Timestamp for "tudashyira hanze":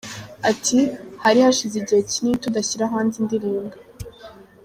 2.43-3.15